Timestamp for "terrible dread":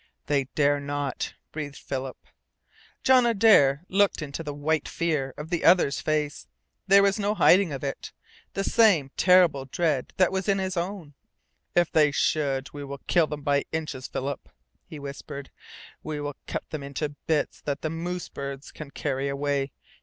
9.15-10.11